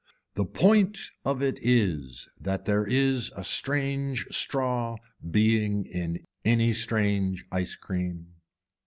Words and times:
The 0.33 0.45
point 0.45 0.97
of 1.23 1.43
it 1.43 1.59
is 1.61 2.27
that 2.39 2.65
there 2.65 2.87
is 2.87 3.31
a 3.35 3.43
strange 3.43 4.25
straw 4.31 4.97
being 5.29 5.85
in 5.85 6.25
any 6.43 6.73
strange 6.73 7.45
ice 7.51 7.75
cream. 7.75 8.33